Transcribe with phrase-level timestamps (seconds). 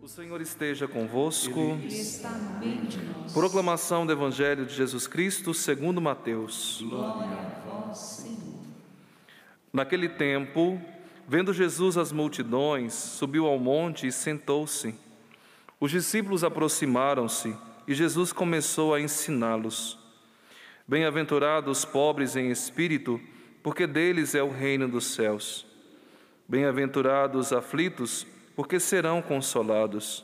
[0.00, 1.78] O Senhor esteja convosco.
[3.32, 6.82] Proclamação do Evangelho de Jesus Cristo segundo Mateus.
[6.82, 8.60] Glória a vós, Senhor.
[9.72, 10.80] Naquele tempo,
[11.26, 14.94] vendo Jesus as multidões, subiu ao monte e sentou-se.
[15.80, 17.56] Os discípulos aproximaram-se
[17.88, 19.98] e Jesus começou a ensiná-los.
[20.86, 23.20] Bem-aventurados os pobres em espírito,
[23.62, 25.71] porque deles é o reino dos céus.
[26.52, 30.22] Bem-aventurados os aflitos, porque serão consolados.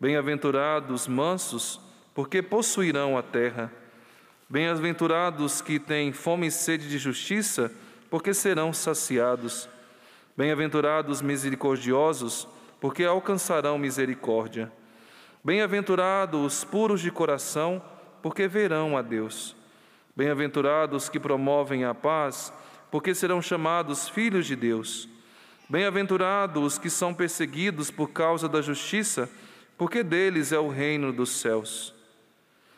[0.00, 1.80] Bem-aventurados mansos,
[2.12, 3.70] porque possuirão a terra.
[4.48, 7.70] Bem-aventurados que têm fome e sede de justiça,
[8.10, 9.68] porque serão saciados.
[10.36, 12.48] Bem-aventurados misericordiosos,
[12.80, 14.72] porque alcançarão misericórdia.
[15.44, 17.80] Bem-aventurados os puros de coração,
[18.20, 19.54] porque verão a Deus.
[20.16, 22.52] Bem-aventurados que promovem a paz,
[22.90, 25.13] porque serão chamados filhos de Deus.
[25.68, 29.30] Bem-aventurados os que são perseguidos por causa da justiça,
[29.78, 31.94] porque deles é o reino dos céus.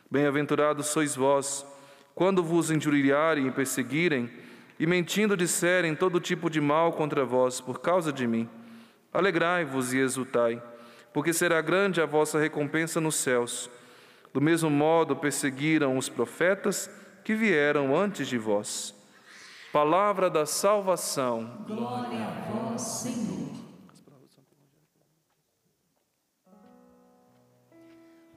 [0.09, 1.67] Bem-aventurados sois vós,
[2.14, 4.31] quando vos injuriarem e perseguirem,
[4.79, 8.48] e mentindo disserem todo tipo de mal contra vós por causa de mim.
[9.12, 10.62] Alegrai-vos e exultai,
[11.12, 13.69] porque será grande a vossa recompensa nos céus.
[14.33, 16.91] Do mesmo modo perseguiram os profetas
[17.25, 18.95] que vieram antes de vós.
[19.73, 21.64] Palavra da salvação.
[21.67, 23.51] Glória a vós, Senhor.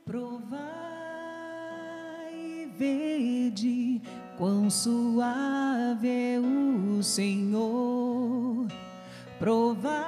[0.06, 0.60] Provai
[2.34, 4.02] e vede
[4.38, 8.68] quão suave é o Senhor.
[9.38, 10.00] Provai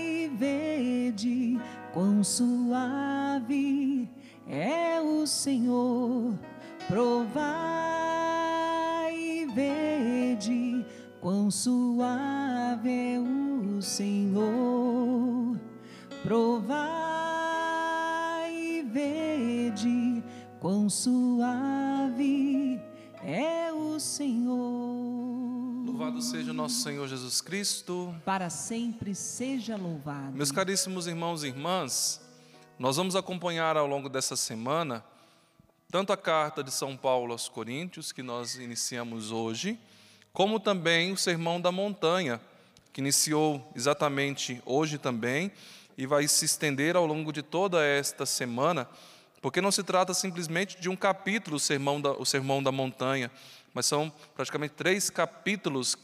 [0.00, 1.60] e vede
[1.92, 4.08] quão suave
[4.48, 6.34] é o Senhor.
[6.88, 8.15] Provai
[11.26, 15.58] quão suave é o Senhor.
[16.22, 16.86] Provai
[18.54, 20.22] e vede
[20.60, 22.80] quão suave
[23.24, 24.54] é o Senhor.
[25.84, 28.14] Louvado seja nosso Senhor Jesus Cristo.
[28.24, 30.30] Para sempre seja louvado.
[30.36, 32.20] Meus caríssimos irmãos e irmãs,
[32.78, 35.04] nós vamos acompanhar ao longo dessa semana
[35.90, 39.76] tanto a carta de São Paulo aos Coríntios, que nós iniciamos hoje,
[40.36, 42.38] como também o Sermão da Montanha,
[42.92, 45.50] que iniciou exatamente hoje também
[45.96, 48.86] e vai se estender ao longo de toda esta semana,
[49.40, 53.30] porque não se trata simplesmente de um capítulo, o Sermão da, o Sermão da Montanha,
[53.72, 55.96] mas são praticamente três capítulos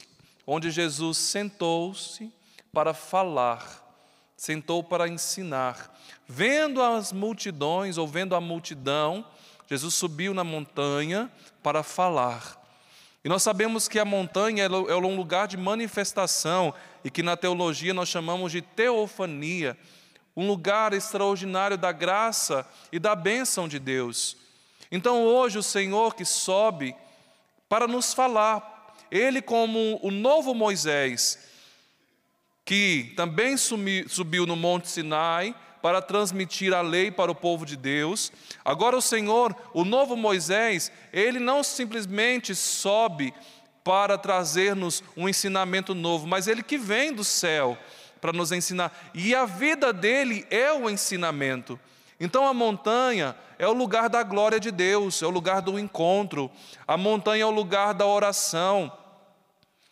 [0.47, 2.33] onde Jesus sentou-se
[2.73, 3.87] para falar,
[4.35, 5.95] sentou para ensinar.
[6.27, 9.27] Vendo as multidões, ou vendo a multidão,
[9.69, 11.31] Jesus subiu na montanha
[11.63, 12.62] para falar.
[13.25, 16.75] E nós sabemos que a montanha é, um lugar de manifestação
[17.05, 19.79] e que na teologia nós chamamos de teofania,
[20.37, 24.37] um lugar extraordinário da graça e da bênção de Deus.
[24.91, 26.97] Então hoje o Senhor que sobe
[27.69, 31.39] para nos falar, Ele como o novo Moisés,
[32.65, 38.33] que também subiu no Monte Sinai, para transmitir a lei para o povo de Deus.
[38.65, 43.35] Agora, o Senhor, o novo Moisés, ele não simplesmente sobe
[43.83, 47.77] para trazer-nos um ensinamento novo, mas ele que vem do céu
[48.21, 49.11] para nos ensinar.
[49.13, 51.79] E a vida dele é o ensinamento.
[52.21, 56.49] Então a montanha é o lugar da glória de Deus, é o lugar do encontro.
[56.87, 58.93] A montanha é o lugar da oração.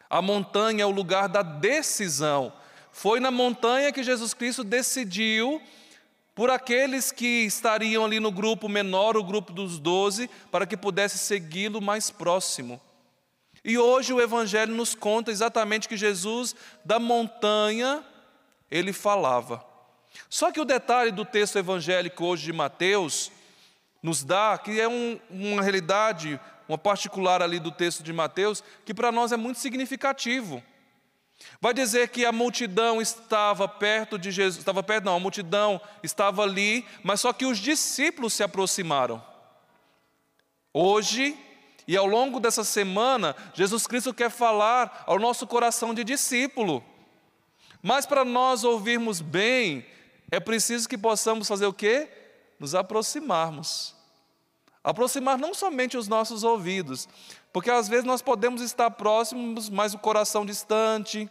[0.09, 2.53] A montanha é o lugar da decisão.
[2.93, 5.61] Foi na montanha que Jesus Cristo decidiu
[6.35, 11.19] por aqueles que estariam ali no grupo menor, o grupo dos doze, para que pudesse
[11.19, 12.81] segui-lo mais próximo.
[13.65, 16.55] E hoje o Evangelho nos conta exatamente que Jesus,
[16.85, 18.03] da montanha,
[18.71, 19.65] ele falava.
[20.29, 23.31] Só que o detalhe do texto evangélico hoje de Mateus
[24.03, 28.95] nos dá que é um, uma realidade, uma particular ali do texto de Mateus, que
[28.95, 30.63] para nós é muito significativo.
[31.61, 36.42] Vai dizer que a multidão estava perto de Jesus, estava perto, não, a multidão estava
[36.42, 39.22] ali, mas só que os discípulos se aproximaram.
[40.72, 41.37] Hoje,
[41.87, 46.84] e ao longo dessa semana, Jesus Cristo quer falar ao nosso coração de discípulo.
[47.83, 49.84] Mas para nós ouvirmos bem,
[50.31, 52.09] é preciso que possamos fazer o quê?
[52.59, 53.97] Nos aproximarmos.
[54.83, 57.09] Aproximar não somente os nossos ouvidos,
[57.53, 61.31] porque às vezes nós podemos estar próximos, mas o coração distante.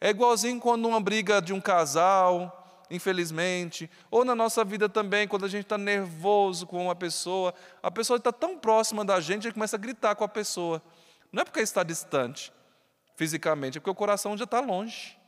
[0.00, 2.60] É igualzinho quando uma briga de um casal,
[2.90, 7.90] infelizmente, ou na nossa vida também, quando a gente está nervoso com uma pessoa, a
[7.90, 10.82] pessoa está tão próxima da gente, gente começa a gritar com a pessoa.
[11.32, 12.52] Não é porque está distante.
[13.14, 15.18] fisicamente, é porque o coração já está longe.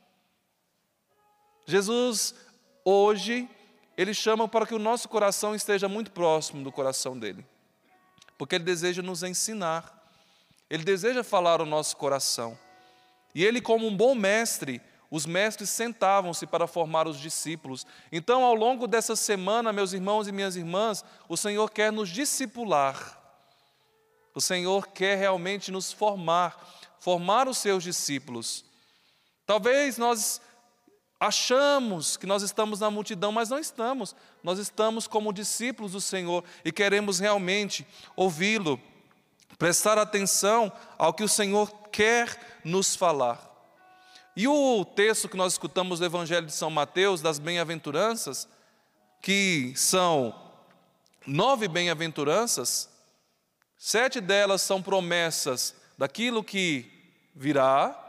[1.63, 2.33] Jesus,
[2.83, 3.47] hoje,
[3.95, 7.45] ele chama para que o nosso coração esteja muito próximo do coração dele,
[8.43, 10.05] porque ele deseja nos ensinar,
[10.69, 12.59] ele deseja falar ao nosso coração.
[13.33, 17.87] E ele, como um bom mestre, os mestres sentavam-se para formar os discípulos.
[18.11, 23.17] Então, ao longo dessa semana, meus irmãos e minhas irmãs, o Senhor quer nos discipular.
[24.35, 28.65] O Senhor quer realmente nos formar, formar os seus discípulos.
[29.45, 30.41] Talvez nós
[31.27, 34.15] achamos que nós estamos na multidão, mas não estamos.
[34.43, 38.79] Nós estamos como discípulos do Senhor e queremos realmente ouvi-lo,
[39.57, 43.49] prestar atenção ao que o Senhor quer nos falar.
[44.35, 48.47] E o texto que nós escutamos do Evangelho de São Mateus, das bem-aventuranças,
[49.21, 50.35] que são
[51.25, 52.89] nove bem-aventuranças,
[53.77, 56.91] sete delas são promessas daquilo que
[57.33, 58.02] virá,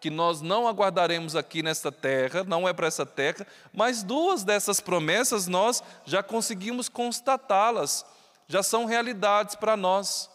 [0.00, 4.80] que nós não aguardaremos aqui nesta terra, não é para essa terra, mas duas dessas
[4.80, 8.04] promessas nós já conseguimos constatá-las,
[8.48, 10.30] já são realidades para nós.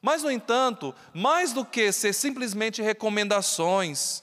[0.00, 4.22] Mas, no entanto, mais do que ser simplesmente recomendações,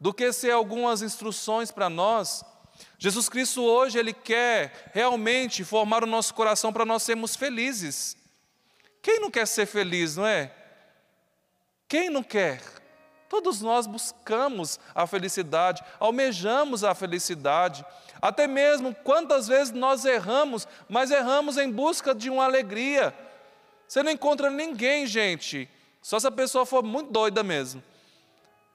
[0.00, 2.44] do que ser algumas instruções para nós.
[2.98, 8.16] Jesus Cristo hoje ele quer realmente formar o nosso coração para nós sermos felizes.
[9.00, 10.52] Quem não quer ser feliz, não é?
[11.88, 12.60] Quem não quer?
[13.28, 17.84] Todos nós buscamos a felicidade, almejamos a felicidade.
[18.20, 23.14] Até mesmo quantas vezes nós erramos, mas erramos em busca de uma alegria.
[23.86, 25.68] Você não encontra ninguém, gente,
[26.02, 27.82] só se a pessoa for muito doida mesmo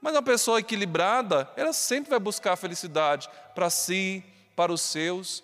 [0.02, 4.24] mas uma pessoa equilibrada, ela sempre vai buscar a felicidade para si,
[4.56, 5.44] para os seus.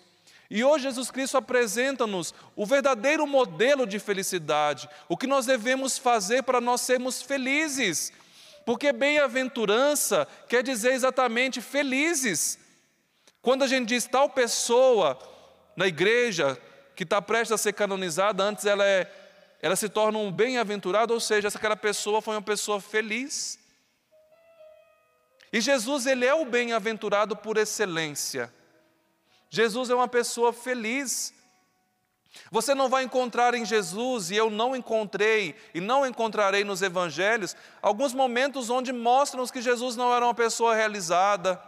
[0.50, 6.42] E hoje Jesus Cristo apresenta-nos o verdadeiro modelo de felicidade, o que nós devemos fazer
[6.42, 8.12] para nós sermos felizes.
[8.68, 12.58] Porque bem-aventurança quer dizer exatamente felizes.
[13.40, 15.18] Quando a gente diz tal pessoa
[15.74, 16.54] na igreja
[16.94, 19.10] que está prestes a ser canonizada, antes ela, é,
[19.62, 23.58] ela se torna um bem-aventurado, ou seja, aquela pessoa foi uma pessoa feliz.
[25.50, 28.52] E Jesus, ele é o bem-aventurado por excelência.
[29.48, 31.32] Jesus é uma pessoa feliz.
[32.50, 37.56] Você não vai encontrar em Jesus, e eu não encontrei, e não encontrarei nos evangelhos,
[37.82, 41.60] alguns momentos onde mostram-nos que Jesus não era uma pessoa realizada,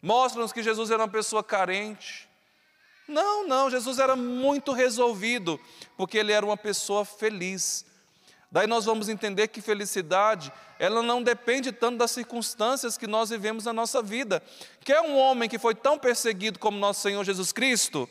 [0.00, 2.28] mostram-nos que Jesus era uma pessoa carente.
[3.08, 5.60] Não, não, Jesus era muito resolvido,
[5.96, 7.84] porque ele era uma pessoa feliz.
[8.50, 13.64] Daí nós vamos entender que felicidade, ela não depende tanto das circunstâncias que nós vivemos
[13.64, 14.42] na nossa vida.
[14.84, 18.08] Quer um homem que foi tão perseguido como nosso Senhor Jesus Cristo?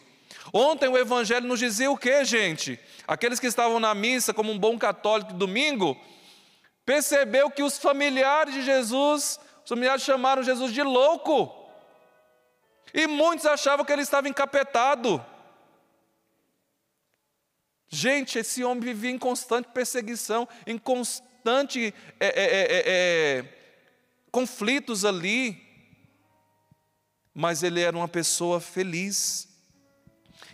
[0.53, 2.79] Ontem o Evangelho nos dizia o que, gente?
[3.07, 5.99] Aqueles que estavam na missa como um bom católico domingo,
[6.85, 11.51] percebeu que os familiares de Jesus, os familiares chamaram Jesus de louco.
[12.93, 15.23] E muitos achavam que ele estava encapetado.
[17.87, 23.45] Gente, esse homem vivia em constante perseguição, em constante é, é, é, é,
[24.31, 25.61] conflitos ali.
[27.33, 29.54] Mas ele era uma pessoa feliz.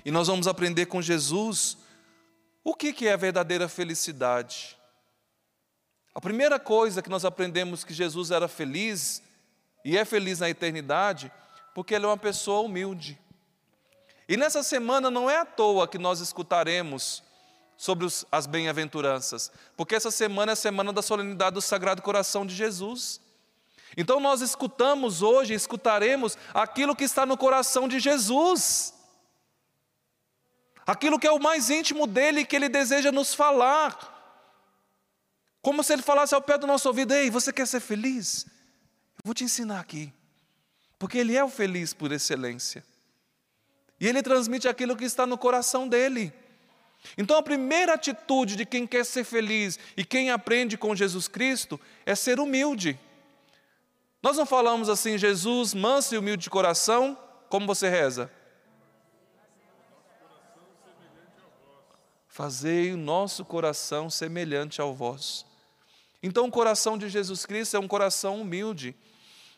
[0.03, 1.77] E nós vamos aprender com Jesus
[2.63, 4.77] o que, é a verdadeira felicidade.
[6.13, 9.21] A primeira coisa que nós aprendemos que Jesus era feliz,
[9.83, 11.31] e é feliz na eternidade,
[11.73, 13.19] porque ele é uma pessoa humilde.
[14.27, 17.23] E nessa semana não é à toa que nós escutaremos
[17.75, 22.45] sobre os, as bem-aventuranças, porque essa semana é a semana da solenidade do Sagrado Coração
[22.45, 23.19] de Jesus.
[23.97, 28.93] Então nós escutamos hoje, escutaremos aquilo que está no coração de Jesus,
[30.85, 34.11] aquilo que é o mais íntimo dele que ele deseja nos falar,
[35.61, 38.45] como se ele falasse ao pé do nosso ouvido: Ei, você quer ser feliz?
[39.17, 40.11] Eu vou te ensinar aqui,
[40.97, 42.83] porque ele é o feliz por excelência.
[43.99, 46.33] E ele transmite aquilo que está no coração dele.
[47.17, 51.79] Então, a primeira atitude de quem quer ser feliz e quem aprende com Jesus Cristo
[52.05, 52.99] é ser humilde.
[54.21, 57.17] Nós não falamos assim, Jesus, manso e humilde de coração,
[57.49, 58.31] como você reza?
[62.31, 65.45] Fazei o nosso coração semelhante ao vosso.
[66.23, 68.95] Então, o coração de Jesus Cristo é um coração humilde.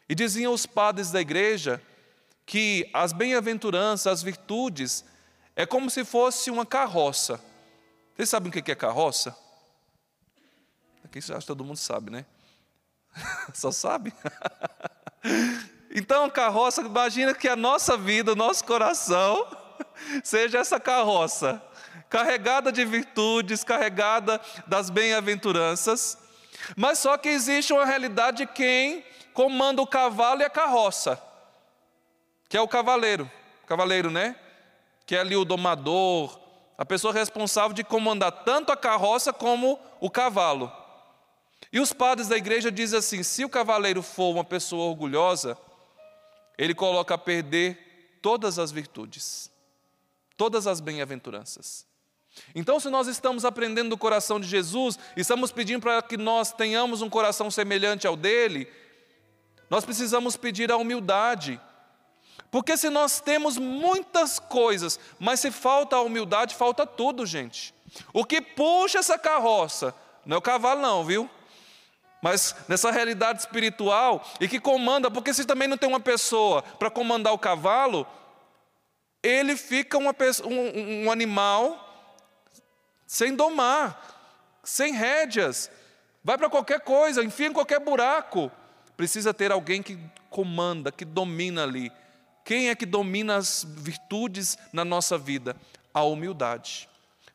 [0.09, 1.79] E diziam os padres da igreja
[2.47, 5.05] que as bem-aventuranças, as virtudes,
[5.55, 7.39] é como se fosse uma carroça.
[8.15, 9.37] Vocês sabem o que é carroça?
[11.05, 12.25] Aqui acho que todo mundo sabe, né?
[13.53, 14.11] Só sabe?
[15.93, 19.45] então, carroça, imagina que a nossa vida, o nosso coração,
[20.25, 21.61] seja essa carroça,
[22.13, 26.15] carregada de virtudes, carregada das bem-aventuranças.
[26.77, 29.03] Mas só que existe uma realidade de quem
[29.33, 31.19] comanda o cavalo e a carroça,
[32.47, 33.29] que é o cavaleiro,
[33.65, 34.35] cavaleiro, né?
[35.07, 36.39] Que é ali o domador,
[36.77, 40.71] a pessoa responsável de comandar tanto a carroça como o cavalo.
[41.71, 45.57] E os padres da igreja dizem assim: se o cavaleiro for uma pessoa orgulhosa,
[46.59, 49.49] ele coloca a perder todas as virtudes,
[50.37, 51.91] todas as bem-aventuranças.
[52.55, 57.01] Então, se nós estamos aprendendo do coração de Jesus, estamos pedindo para que nós tenhamos
[57.01, 58.67] um coração semelhante ao dele,
[59.69, 61.59] nós precisamos pedir a humildade.
[62.51, 67.73] Porque se nós temos muitas coisas, mas se falta a humildade, falta tudo, gente.
[68.13, 69.93] O que puxa essa carroça,
[70.25, 71.29] não é o cavalo, não, viu?
[72.21, 76.89] Mas nessa realidade espiritual e que comanda, porque se também não tem uma pessoa para
[76.89, 78.07] comandar o cavalo,
[79.21, 81.82] ele fica uma, um, um animal
[83.13, 85.69] sem domar, sem rédeas,
[86.23, 88.51] vai para qualquer coisa, enfia em qualquer buraco.
[88.97, 89.99] Precisa ter alguém que
[90.31, 91.91] comanda, que domina ali.
[92.43, 95.55] Quem é que domina as virtudes na nossa vida?
[95.93, 96.89] A humildade.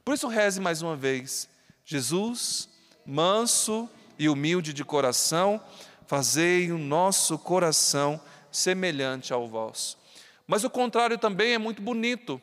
[0.04, 1.49] Por isso, reze mais uma vez:
[1.85, 2.68] Jesus,
[3.06, 5.62] manso e humilde de coração,
[6.08, 8.20] fazei o nosso coração
[8.50, 9.97] semelhante ao vosso.
[10.44, 12.40] Mas o contrário também é muito bonito.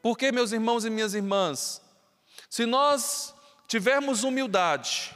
[0.00, 1.82] Porque, meus irmãos e minhas irmãs,
[2.48, 3.34] se nós
[3.66, 5.14] tivermos humildade,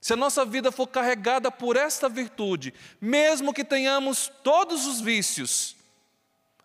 [0.00, 5.74] se a nossa vida for carregada por esta virtude, mesmo que tenhamos todos os vícios,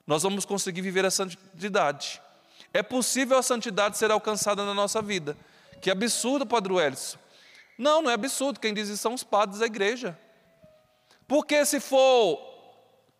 [0.05, 2.21] nós vamos conseguir viver a santidade.
[2.73, 5.35] É possível a santidade ser alcançada na nossa vida.
[5.81, 7.17] Que absurdo, Padre Welson.
[7.77, 8.59] Não, não é absurdo.
[8.59, 10.17] Quem diz isso são os padres da igreja.
[11.27, 12.39] Porque se for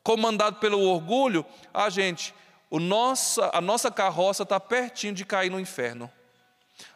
[0.04, 2.34] comandado pelo orgulho, a ah, gente,
[2.72, 6.10] o nossa, a nossa carroça está pertinho de cair no inferno.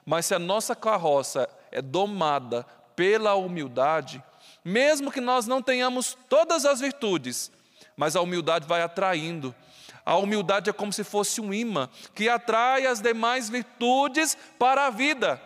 [0.05, 2.65] Mas se a nossa carroça é domada
[2.95, 4.23] pela humildade,
[4.63, 7.51] mesmo que nós não tenhamos todas as virtudes,
[7.97, 9.53] mas a humildade vai atraindo.
[10.05, 14.89] A humildade é como se fosse um imã que atrai as demais virtudes para a
[14.89, 15.41] vida.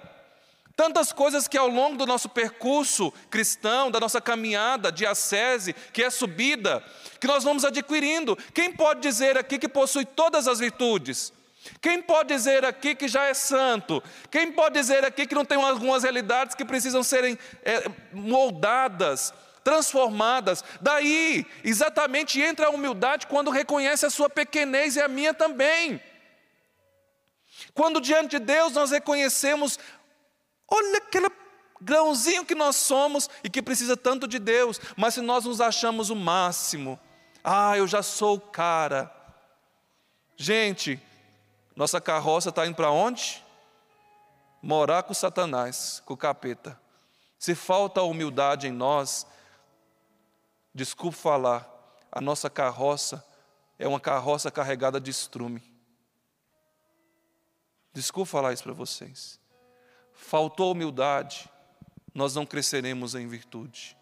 [0.80, 6.02] Tantas coisas que ao longo do nosso percurso cristão, da nossa caminhada de ascese, que
[6.02, 6.82] é subida,
[7.20, 8.38] que nós vamos adquirindo.
[8.54, 11.34] Quem pode dizer aqui que possui todas as virtudes?
[11.82, 14.02] Quem pode dizer aqui que já é santo?
[14.32, 17.84] Quem pode dizer aqui que não tem algumas realidades que precisam serem é,
[18.14, 19.34] moldadas,
[19.66, 20.64] transformadas?
[20.80, 26.02] Daí, exatamente entra a humildade quando reconhece a sua pequenez e a minha também.
[27.74, 29.78] Quando diante de Deus nós reconhecemos,
[30.72, 31.30] olha aquele
[31.82, 36.10] grãozinho que nós somos e que precisa tanto de Deus, mas se nós nos achamos
[36.10, 37.00] o máximo,
[37.44, 39.14] ah, eu já sou o cara.
[40.36, 41.02] Gente,
[41.76, 43.44] nossa carroça está indo para onde?
[44.62, 46.80] Morar com Satanás, com o capeta.
[47.38, 49.26] Se falta humildade em nós,
[50.74, 51.68] desculpe falar,
[52.12, 53.26] a nossa carroça
[53.78, 55.64] é uma carroça carregada de estrume.
[57.94, 59.40] Desculpe falar isso para vocês.
[60.20, 61.50] Faltou humildade,
[62.14, 63.98] nós não cresceremos em virtude.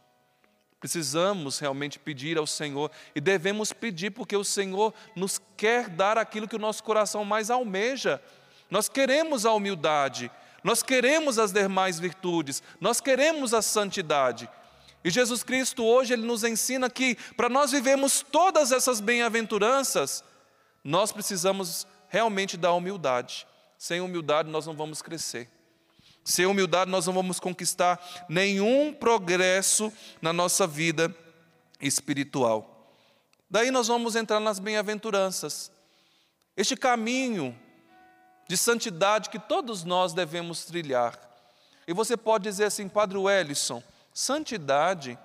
[0.79, 6.47] Precisamos realmente pedir ao Senhor e devemos pedir porque o Senhor nos quer dar aquilo
[6.47, 8.21] que o nosso coração mais almeja.
[8.69, 10.29] Nós queremos a humildade,
[10.63, 14.49] nós queremos as demais virtudes, nós queremos a santidade.
[15.03, 20.23] E Jesus Cristo hoje ele nos ensina que para nós vivermos todas essas bem-aventuranças,
[20.83, 23.47] nós precisamos realmente da humildade.
[23.77, 25.56] Sem humildade nós não vamos crescer.
[26.27, 31.15] Sem humildade, nós não vamos conquistar nenhum progresso na nossa vida
[31.79, 32.93] espiritual.
[33.49, 35.71] Daí nós vamos entrar nas bem-aventuranças.
[36.57, 37.57] Este caminho
[38.45, 41.17] de santidade que todos nós devemos trilhar.
[41.87, 43.81] E você pode dizer assim, Padre Wellison,
[44.13, 45.17] santidade,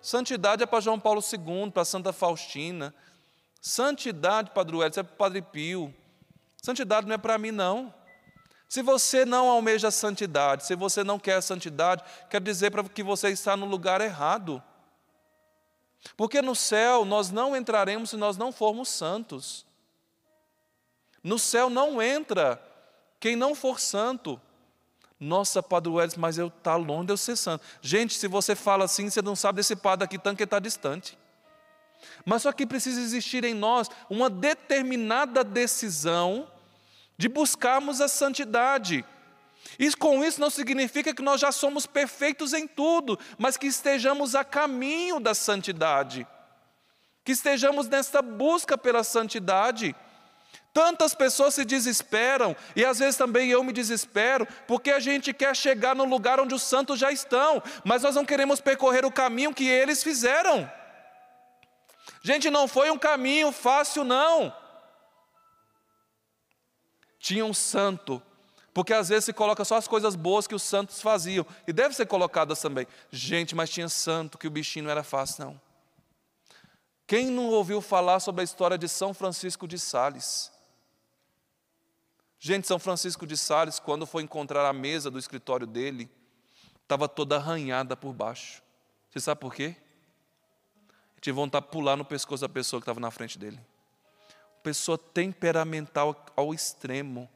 [0.00, 2.92] santidade é para João Paulo II, para Santa Faustina.
[3.60, 5.94] Santidade, Padre Wellison, é para Padre Pio.
[6.60, 7.94] Santidade não é para mim, não.
[8.72, 12.82] Se você não almeja a santidade, se você não quer a santidade, quer dizer para
[12.82, 14.62] que você está no lugar errado.
[16.16, 19.66] Porque no céu nós não entraremos se nós não formos santos.
[21.22, 22.58] No céu não entra
[23.20, 24.40] quem não for santo.
[25.20, 27.62] Nossa, Padre Welles, mas eu está longe de eu ser santo.
[27.82, 31.18] Gente, se você fala assim, você não sabe desse padre aqui tanto que está distante.
[32.24, 36.48] Mas só que precisa existir em nós uma determinada decisão
[37.16, 39.04] de buscarmos a santidade.
[39.78, 44.34] E com isso não significa que nós já somos perfeitos em tudo, mas que estejamos
[44.34, 46.26] a caminho da santidade,
[47.24, 49.94] que estejamos nesta busca pela santidade.
[50.72, 55.54] Tantas pessoas se desesperam, e às vezes também eu me desespero, porque a gente quer
[55.54, 59.54] chegar no lugar onde os santos já estão, mas nós não queremos percorrer o caminho
[59.54, 60.70] que eles fizeram.
[62.22, 64.54] Gente, não foi um caminho fácil, não.
[67.22, 68.20] Tinha um santo,
[68.74, 71.94] porque às vezes se coloca só as coisas boas que os santos faziam, e deve
[71.94, 72.84] ser colocadas também.
[73.12, 75.60] Gente, mas tinha santo que o bichinho não era fácil, não.
[77.06, 80.50] Quem não ouviu falar sobre a história de São Francisco de Sales?
[82.40, 86.10] Gente, São Francisco de Sales, quando foi encontrar a mesa do escritório dele,
[86.82, 88.60] estava toda arranhada por baixo.
[89.08, 89.76] Você sabe por quê?
[91.20, 93.60] Tive vontade de pular no pescoço da pessoa que estava na frente dele.
[94.62, 97.28] Pessoa temperamental ao extremo.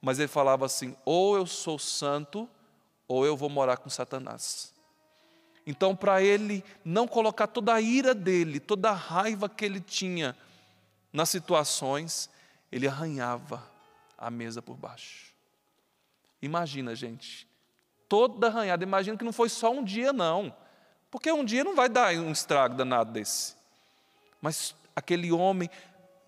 [0.00, 2.48] Mas ele falava assim: ou eu sou santo,
[3.06, 4.72] ou eu vou morar com Satanás.
[5.66, 10.34] Então, para ele não colocar toda a ira dele, toda a raiva que ele tinha
[11.12, 12.30] nas situações,
[12.72, 13.62] ele arranhava
[14.16, 15.34] a mesa por baixo.
[16.40, 17.46] Imagina, gente,
[18.08, 18.82] toda arranhada.
[18.82, 20.54] Imagina que não foi só um dia, não.
[21.10, 23.54] Porque um dia não vai dar um estrago danado desse.
[24.40, 25.68] Mas aquele homem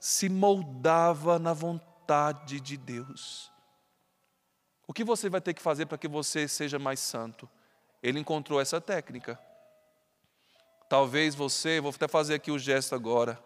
[0.00, 3.52] se moldava na vontade de Deus.
[4.86, 7.48] O que você vai ter que fazer para que você seja mais santo?
[8.02, 9.38] Ele encontrou essa técnica.
[10.88, 13.38] Talvez você, vou até fazer aqui o gesto agora.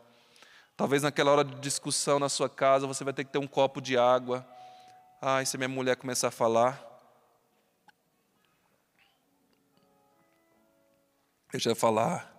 [0.76, 3.80] Talvez naquela hora de discussão na sua casa, você vai ter que ter um copo
[3.80, 4.46] de água.
[5.20, 6.82] Ai, se minha mulher começar a falar.
[11.50, 12.32] Deixa eu falar.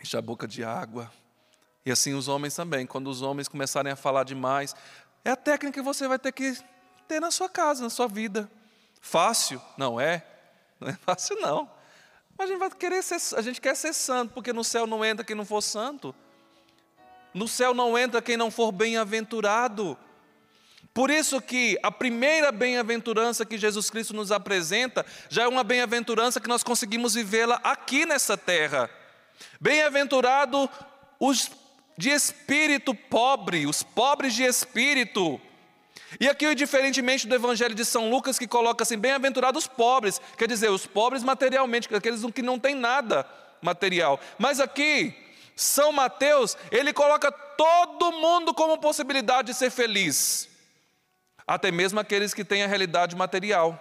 [0.00, 1.10] Enche a boca de água.
[1.84, 2.86] E assim os homens também.
[2.86, 4.74] Quando os homens começarem a falar demais,
[5.24, 6.56] é a técnica que você vai ter que
[7.06, 8.50] ter na sua casa, na sua vida.
[9.00, 9.60] Fácil?
[9.76, 10.24] Não é.
[10.80, 11.70] Não é fácil, não.
[12.36, 15.04] Mas a gente vai querer ser, a gente quer ser santo, porque no céu não
[15.04, 16.14] entra quem não for santo.
[17.32, 19.98] No céu não entra quem não for bem-aventurado.
[20.92, 26.40] Por isso que a primeira bem-aventurança que Jesus Cristo nos apresenta já é uma bem-aventurança
[26.40, 28.88] que nós conseguimos vivê-la aqui nessa terra.
[29.60, 30.70] Bem-aventurado
[31.18, 31.50] os
[31.96, 35.40] de espírito pobre, os pobres de espírito.
[36.20, 40.48] E aqui, diferentemente do Evangelho de São Lucas, que coloca assim: bem-aventurados os pobres, quer
[40.48, 43.26] dizer, os pobres materialmente, aqueles que não têm nada
[43.60, 44.20] material.
[44.38, 45.14] Mas aqui,
[45.56, 50.48] são Mateus, ele coloca todo mundo como possibilidade de ser feliz,
[51.46, 53.80] até mesmo aqueles que têm a realidade material.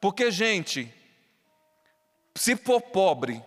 [0.00, 0.92] Porque, gente,
[2.34, 3.42] se for pobre,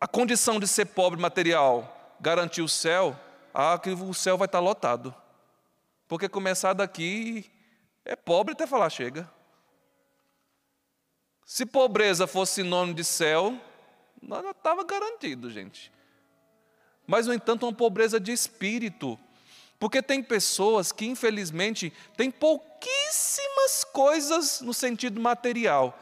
[0.00, 3.18] a condição de ser pobre material garantir o céu,
[3.52, 5.14] ah, que o céu vai estar lotado.
[6.06, 7.50] Porque começar daqui
[8.04, 9.30] é pobre até falar chega.
[11.44, 13.58] Se pobreza fosse sinônimo de céu,
[14.22, 15.92] já estava garantido, gente.
[17.06, 19.18] Mas, no entanto, uma pobreza de espírito.
[19.78, 25.98] Porque tem pessoas que, infelizmente, têm pouquíssimas coisas no sentido material,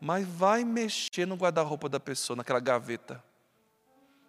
[0.00, 3.22] mas vai mexer no guarda-roupa da pessoa, naquela gaveta.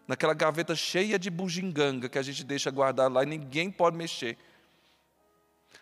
[0.07, 4.37] Naquela gaveta cheia de bugiganga que a gente deixa guardar lá e ninguém pode mexer.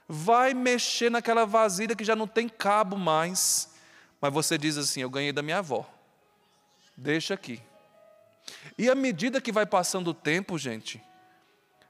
[0.08, 3.74] Vai mexer naquela vasilha que já não tem cabo mais,
[4.22, 5.90] mas você diz assim: Eu ganhei da minha avó.
[6.96, 7.62] Deixa aqui.
[8.78, 11.02] E à medida que vai passando o tempo, gente,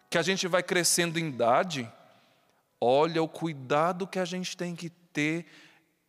[0.09, 1.91] que a gente vai crescendo em idade,
[2.79, 5.45] olha o cuidado que a gente tem que ter.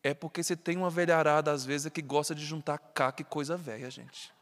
[0.03, 3.57] É porque você tem uma velharada, às vezes, que gosta de juntar caca e coisa
[3.57, 4.34] velha, gente.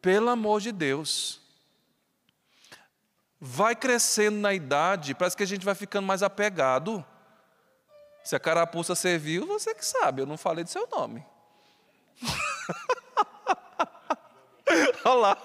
[0.00, 1.40] Pelo amor de Deus.
[3.40, 7.04] Vai crescendo na idade, parece que a gente vai ficando mais apegado.
[8.24, 11.24] Se a carapuça serviu, você que sabe, eu não falei do seu nome.
[15.04, 15.38] Olha lá.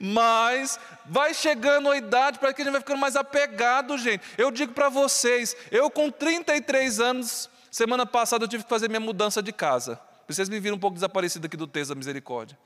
[0.00, 4.24] Mas vai chegando a idade para que a gente vai ficando mais apegado, gente.
[4.36, 8.98] Eu digo para vocês, eu com 33 anos, semana passada eu tive que fazer minha
[8.98, 10.00] mudança de casa.
[10.28, 12.58] Vocês me viram um pouco desaparecido aqui do texto da misericórdia.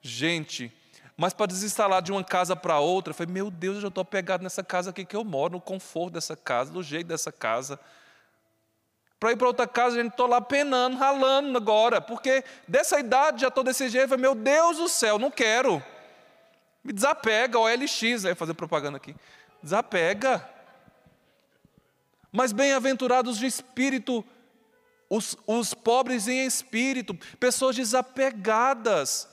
[0.00, 0.72] Gente,
[1.16, 4.02] mas para desinstalar de uma casa para outra, eu falei, meu Deus, eu já estou
[4.02, 7.78] apegado nessa casa aqui que eu moro, no conforto dessa casa, do jeito dessa casa.
[9.18, 13.48] Para ir para outra casa, gente estou lá penando, ralando agora, porque dessa idade já
[13.48, 14.10] estou desse jeito.
[14.10, 15.82] Falei, meu Deus do céu, não quero.
[16.84, 19.16] Me desapega, OLX, aí fazer propaganda aqui.
[19.60, 20.48] Desapega.
[22.30, 24.24] Mas bem-aventurados de espírito,
[25.08, 29.28] os, os pobres em espírito, pessoas desapegadas.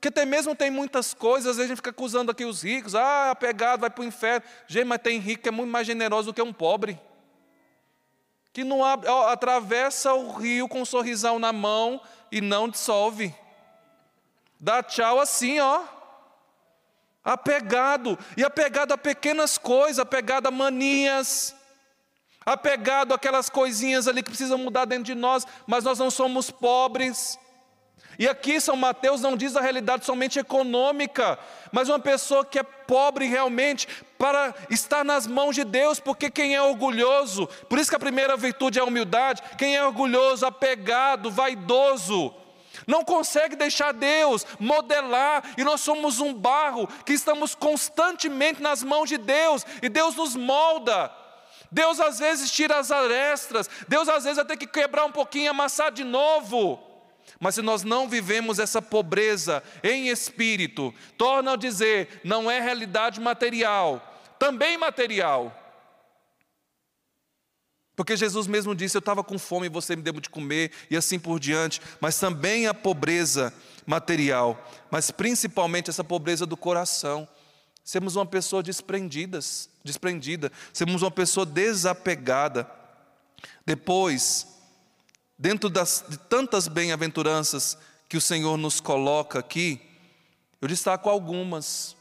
[0.00, 2.94] Que até mesmo tem muitas coisas, às vezes a gente fica acusando aqui os ricos,
[2.94, 4.46] ah, apegado, vai para o inferno.
[4.66, 6.98] Gente, mas tem rico que é muito mais generoso do que um pobre
[8.52, 12.00] que não atravessa o rio com um sorrisão na mão
[12.32, 13.34] e não dissolve.
[14.58, 15.82] Dá tchau assim, ó.
[17.22, 21.54] Apegado, e apegado a pequenas coisas, apegado a manias,
[22.44, 27.38] apegado àquelas coisinhas ali que precisam mudar dentro de nós, mas nós não somos pobres.
[28.18, 31.38] E aqui São Mateus não diz a realidade somente econômica,
[31.72, 36.54] mas uma pessoa que é pobre realmente para estar nas mãos de Deus, porque quem
[36.54, 41.30] é orgulhoso, por isso que a primeira virtude é a humildade, quem é orgulhoso, apegado,
[41.30, 42.34] vaidoso,
[42.86, 49.08] não consegue deixar Deus modelar, e nós somos um barro que estamos constantemente nas mãos
[49.08, 51.19] de Deus, e Deus nos molda.
[51.70, 55.50] Deus às vezes tira as arestas, Deus às vezes vai ter que quebrar um pouquinho
[55.50, 56.80] amassar de novo.
[57.38, 63.20] Mas se nós não vivemos essa pobreza em espírito, torna a dizer, não é realidade
[63.20, 64.02] material,
[64.38, 65.56] também material.
[68.00, 70.96] Porque Jesus mesmo disse: Eu estava com fome e você me deu de comer, e
[70.96, 73.52] assim por diante, mas também a pobreza
[73.86, 74.58] material,
[74.90, 77.28] mas principalmente essa pobreza do coração.
[77.90, 82.70] Sermos uma pessoa desprendidas, desprendida, sermos uma pessoa desapegada.
[83.66, 84.46] Depois,
[85.36, 87.76] dentro das, de tantas bem-aventuranças
[88.08, 89.82] que o Senhor nos coloca aqui,
[90.60, 91.96] eu destaco algumas.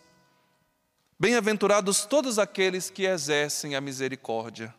[1.19, 4.71] Bem-aventurados todos aqueles que exercem a misericórdia.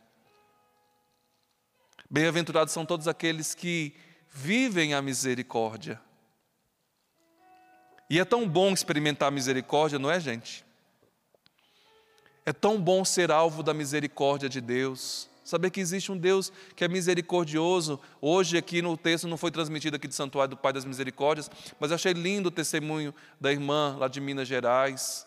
[2.09, 3.97] Bem-aventurados são todos aqueles que
[4.33, 6.01] vivem a misericórdia.
[8.09, 10.70] E é tão bom experimentar a misericórdia, não é, gente?
[12.51, 15.29] É tão bom ser alvo da misericórdia de Deus.
[15.45, 18.01] Saber que existe um Deus que é misericordioso.
[18.21, 21.93] Hoje, aqui no texto, não foi transmitido aqui do Santuário do Pai das Misericórdias, mas
[21.93, 25.25] achei lindo o testemunho da irmã lá de Minas Gerais,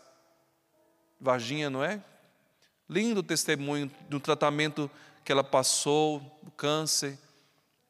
[1.18, 2.04] Varginha, não é?
[2.90, 4.92] Lindo o testemunho do tratamento
[5.24, 7.18] que ela passou, do câncer,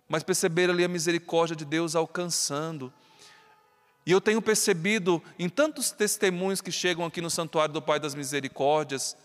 [0.08, 2.94] mas perceber ali a misericórdia de Deus alcançando.
[4.06, 8.14] E eu tenho percebido em tantos testemunhos que chegam aqui no Santuário do Pai das
[8.14, 9.16] Misericórdias,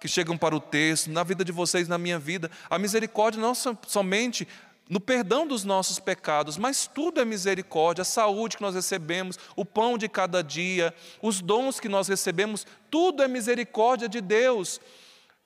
[0.00, 2.50] que chegam para o texto, na vida de vocês, na minha vida.
[2.68, 4.46] A misericórdia não somente
[4.88, 9.64] no perdão dos nossos pecados, mas tudo é misericórdia, a saúde que nós recebemos, o
[9.64, 14.80] pão de cada dia, os dons que nós recebemos, tudo é misericórdia de Deus.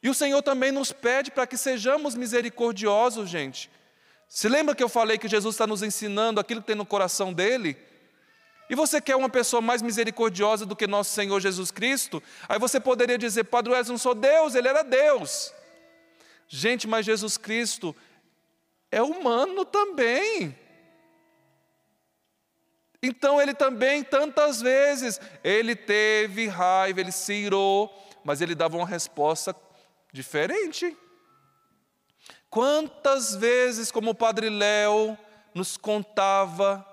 [0.02, 3.70] E o Senhor também nos pede para que sejamos misericordiosos, gente.
[4.28, 7.32] Se lembra que eu falei que Jesus está nos ensinando aquilo que tem no coração
[7.32, 7.76] dele?
[8.68, 12.22] E você quer uma pessoa mais misericordiosa do que nosso Senhor Jesus Cristo?
[12.48, 15.52] Aí você poderia dizer, Padre Wesley não sou Deus, ele era Deus.
[16.48, 17.94] Gente, mas Jesus Cristo
[18.90, 20.56] é humano também.
[23.02, 27.92] Então ele também, tantas vezes, ele teve raiva, ele se irou,
[28.24, 29.54] mas ele dava uma resposta
[30.10, 30.96] diferente.
[32.48, 35.18] Quantas vezes, como o Padre Léo
[35.52, 36.86] nos contava,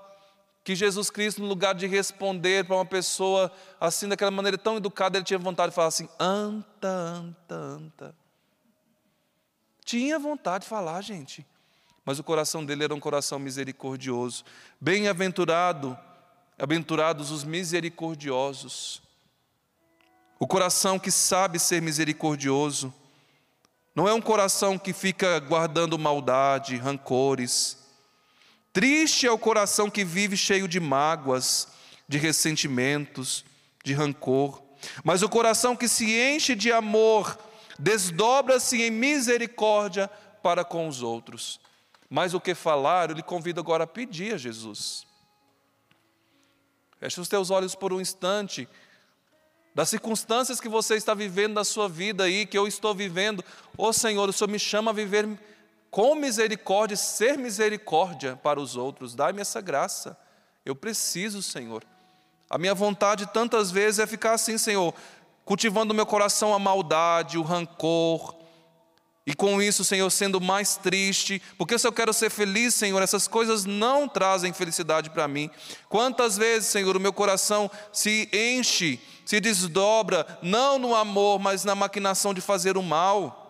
[0.63, 5.17] que Jesus Cristo, no lugar de responder para uma pessoa assim, daquela maneira tão educada,
[5.17, 8.15] ele tinha vontade de falar assim: anta, anta, anta.
[9.83, 11.45] Tinha vontade de falar, gente.
[12.05, 14.43] Mas o coração dele era um coração misericordioso.
[14.79, 15.97] Bem-aventurado,
[16.57, 19.01] aventurados os misericordiosos.
[20.39, 22.93] O coração que sabe ser misericordioso.
[23.95, 27.80] Não é um coração que fica guardando maldade, rancores
[28.73, 31.67] Triste é o coração que vive cheio de mágoas,
[32.07, 33.43] de ressentimentos,
[33.83, 34.61] de rancor.
[35.03, 37.37] Mas o coração que se enche de amor
[37.77, 40.07] desdobra-se em misericórdia
[40.41, 41.59] para com os outros.
[42.09, 45.05] Mais o que falar, eu lhe convido agora a pedir a Jesus.
[46.99, 48.67] Feche os teus olhos por um instante.
[49.73, 53.43] Das circunstâncias que você está vivendo na sua vida aí, que eu estou vivendo,
[53.77, 55.27] ô oh, Senhor, o Senhor me chama a viver
[55.91, 59.13] com misericórdia, ser misericórdia para os outros.
[59.13, 60.17] Dai-me essa graça.
[60.65, 61.83] Eu preciso, Senhor.
[62.49, 64.93] A minha vontade tantas vezes é ficar assim, Senhor,
[65.43, 68.35] cultivando no meu coração a maldade, o rancor.
[69.27, 73.27] E com isso, Senhor, sendo mais triste, porque se eu quero ser feliz, Senhor, essas
[73.27, 75.49] coisas não trazem felicidade para mim.
[75.89, 81.75] Quantas vezes, Senhor, o meu coração se enche, se desdobra, não no amor, mas na
[81.75, 83.40] maquinação de fazer o mal.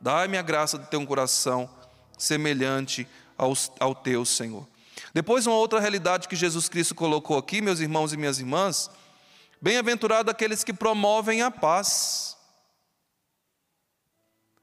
[0.00, 1.68] Dai-me a graça de ter um coração
[2.16, 4.66] semelhante ao, ao teu, Senhor.
[5.12, 8.90] Depois, uma outra realidade que Jesus Cristo colocou aqui, meus irmãos e minhas irmãs,
[9.60, 12.36] bem-aventurado aqueles que promovem a paz.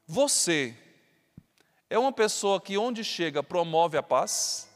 [0.07, 0.75] Você
[1.89, 4.67] é uma pessoa que onde chega promove a paz?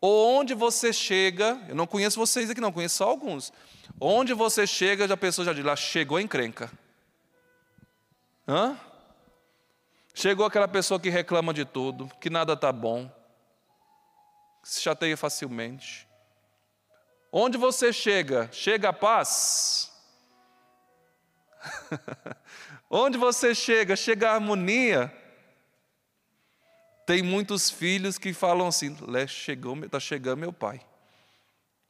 [0.00, 3.52] Ou onde você chega, eu não conheço vocês aqui, não, conheço só alguns.
[4.00, 6.70] Onde você chega, a pessoa já diz lá, chegou encrenca.
[8.46, 8.76] Hã?
[10.14, 13.10] Chegou aquela pessoa que reclama de tudo, que nada está bom,
[14.62, 16.06] que se chateia facilmente.
[17.30, 19.90] Onde você chega, chega a paz?
[22.90, 25.10] Onde você chega, chega a harmonia?
[27.06, 28.96] Tem muitos filhos que falam assim:
[29.26, 30.80] chegou, está chegando meu pai.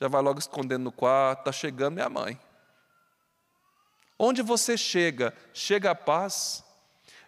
[0.00, 2.38] Já vai logo escondendo no quarto, está chegando minha mãe.
[4.18, 6.64] Onde você chega, chega a paz.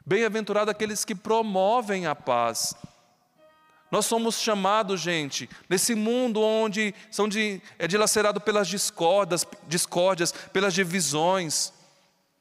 [0.07, 2.75] Bem-aventurado aqueles que promovem a paz.
[3.91, 10.75] Nós somos chamados, gente, nesse mundo onde são de, é dilacerado pelas discordas, discórdias, pelas
[10.75, 11.73] divisões,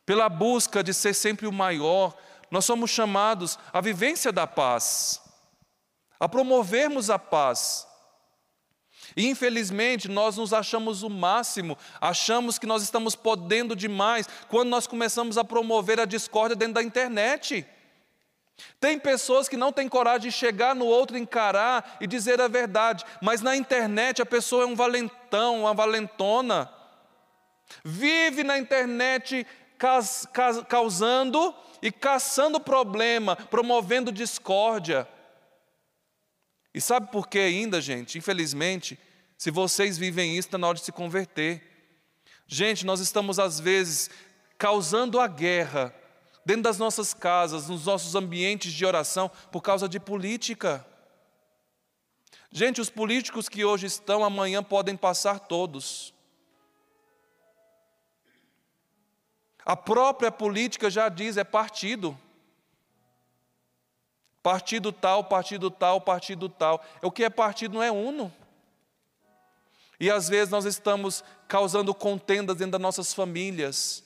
[0.06, 2.16] pela busca de ser sempre o maior,
[2.50, 5.22] nós somos chamados à vivência da paz,
[6.20, 7.88] a promovermos a paz.
[9.16, 15.38] Infelizmente nós nos achamos o máximo, achamos que nós estamos podendo demais quando nós começamos
[15.38, 17.66] a promover a discórdia dentro da internet.
[18.80, 23.04] Tem pessoas que não têm coragem de chegar no outro, encarar e dizer a verdade,
[23.22, 26.70] mas na internet a pessoa é um valentão, uma valentona.
[27.84, 29.46] Vive na internet
[30.70, 35.08] causando e caçando problema, promovendo discórdia.
[36.74, 38.18] E sabe por que ainda, gente?
[38.18, 39.00] Infelizmente,
[39.38, 41.62] se vocês vivem isso, está na hora de se converter.
[42.48, 44.10] Gente, nós estamos às vezes
[44.58, 45.94] causando a guerra
[46.46, 50.86] dentro das nossas casas, nos nossos ambientes de oração, por causa de política.
[52.52, 56.14] Gente, os políticos que hoje estão, amanhã podem passar todos.
[59.66, 62.18] A própria política já diz, é partido.
[64.44, 66.84] Partido tal, partido tal, partido tal.
[67.02, 68.32] O que é partido não é uno.
[69.98, 74.04] E às vezes nós estamos causando contendas dentro das nossas famílias,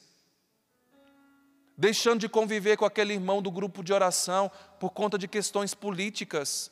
[1.76, 6.70] deixando de conviver com aquele irmão do grupo de oração por conta de questões políticas.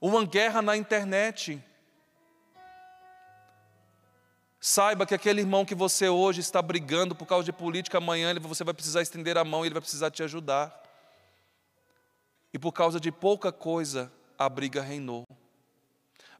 [0.00, 1.60] Uma guerra na internet.
[4.60, 8.62] Saiba que aquele irmão que você hoje está brigando por causa de política, amanhã você
[8.62, 10.85] vai precisar estender a mão e ele vai precisar te ajudar
[12.56, 15.26] e por causa de pouca coisa a briga reinou.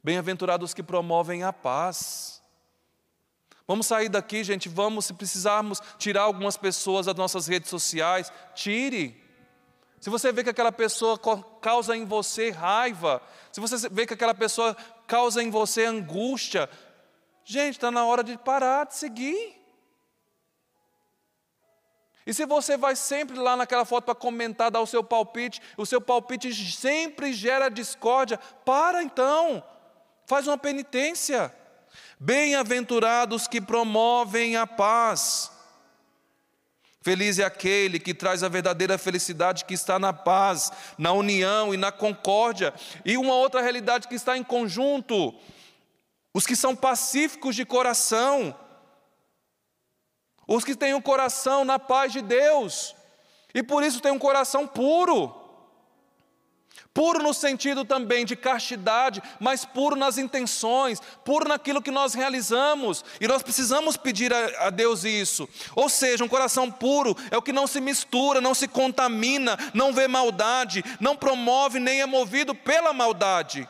[0.03, 2.41] Bem-aventurados que promovem a paz.
[3.67, 9.23] Vamos sair daqui, gente, vamos, se precisarmos tirar algumas pessoas das nossas redes sociais, tire.
[10.01, 11.19] Se você vê que aquela pessoa
[11.61, 14.75] causa em você raiva, se você vê que aquela pessoa
[15.05, 16.67] causa em você angústia,
[17.45, 19.56] gente, está na hora de parar de seguir.
[22.27, 25.85] E se você vai sempre lá naquela foto para comentar, dar o seu palpite, o
[25.85, 29.63] seu palpite sempre gera discórdia, para então,
[30.25, 31.55] faz uma penitência.
[32.19, 35.49] Bem-aventurados que promovem a paz.
[37.01, 41.77] Feliz é aquele que traz a verdadeira felicidade que está na paz, na união e
[41.77, 42.73] na concórdia.
[43.05, 45.33] E uma outra realidade que está em conjunto:
[46.33, 48.53] os que são pacíficos de coração
[50.47, 52.95] os que têm um coração na paz de Deus,
[53.53, 55.43] e por isso têm um coração puro.
[56.93, 63.05] Puro no sentido também de castidade, mas puro nas intenções, puro naquilo que nós realizamos,
[63.21, 65.47] e nós precisamos pedir a, a Deus isso.
[65.75, 69.93] Ou seja, um coração puro é o que não se mistura, não se contamina, não
[69.93, 73.69] vê maldade, não promove nem é movido pela maldade.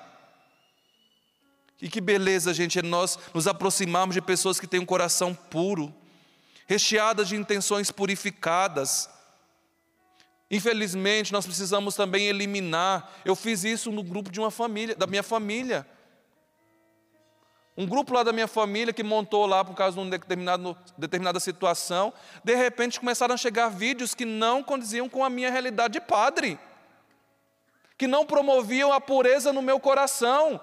[1.81, 5.93] E que beleza, gente, é nós nos aproximarmos de pessoas que têm um coração puro
[6.67, 9.09] recheadas de intenções purificadas.
[10.51, 13.11] Infelizmente, nós precisamos também eliminar.
[13.25, 15.87] Eu fiz isso no grupo de uma família, da minha família.
[17.75, 20.17] Um grupo lá da minha família que montou lá por causa de uma
[20.97, 22.11] determinada situação,
[22.43, 26.59] de repente começaram a chegar vídeos que não condiziam com a minha realidade de padre,
[27.95, 30.59] que não promoviam a pureza no meu coração,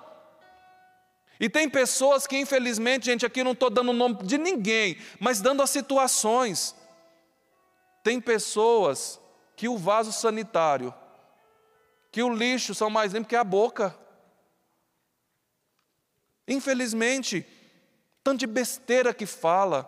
[1.45, 5.43] e tem pessoas que, infelizmente, gente, aqui não estou dando o nome de ninguém, mas
[5.43, 6.75] dando as situações.
[8.03, 9.21] Tem pessoas
[9.55, 10.95] que o vaso sanitário,
[12.11, 13.95] que o lixo são mais limpos que a boca.
[16.49, 17.47] Infelizmente,
[18.23, 19.87] tanto de besteira que fala.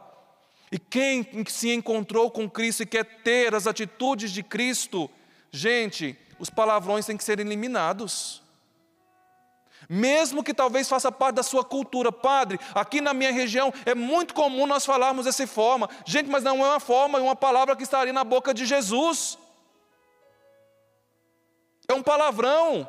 [0.70, 5.10] E quem se encontrou com Cristo e quer ter as atitudes de Cristo,
[5.50, 8.44] gente, os palavrões têm que ser eliminados
[9.88, 12.10] mesmo que talvez faça parte da sua cultura.
[12.10, 15.88] Padre, aqui na minha região é muito comum nós falarmos dessa forma.
[16.04, 19.38] Gente, mas não é uma forma, é uma palavra que estaria na boca de Jesus.
[21.88, 22.88] É um palavrão.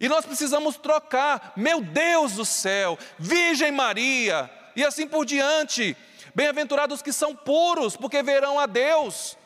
[0.00, 5.96] E nós precisamos trocar, meu Deus do céu, Virgem Maria, e assim por diante.
[6.34, 9.36] Bem-aventurados que são puros, porque verão a Deus.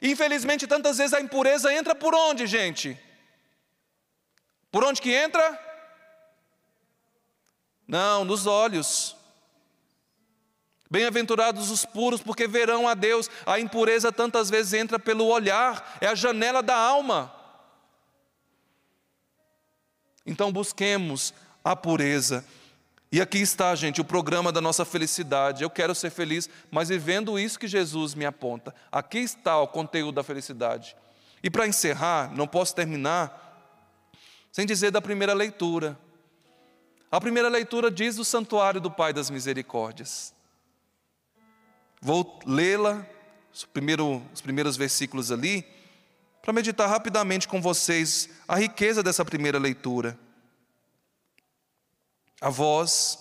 [0.00, 2.98] Infelizmente, tantas vezes a impureza entra por onde, gente?
[4.70, 5.58] Por onde que entra?
[7.86, 9.16] Não, nos olhos.
[10.90, 13.30] Bem-aventurados os puros, porque verão a Deus.
[13.44, 17.34] A impureza tantas vezes entra pelo olhar, é a janela da alma.
[20.24, 21.32] Então busquemos
[21.64, 22.44] a pureza.
[23.10, 25.62] E aqui está, gente, o programa da nossa felicidade.
[25.62, 28.74] Eu quero ser feliz, mas vivendo isso que Jesus me aponta.
[28.92, 30.94] Aqui está o conteúdo da felicidade.
[31.42, 33.47] E para encerrar, não posso terminar
[34.52, 35.98] sem dizer da primeira leitura.
[37.10, 40.34] A primeira leitura diz do santuário do Pai das Misericórdias.
[42.00, 43.06] Vou lê-la,
[43.52, 45.66] os, primeiro, os primeiros versículos ali,
[46.42, 50.18] para meditar rapidamente com vocês a riqueza dessa primeira leitura.
[52.40, 53.18] A vós,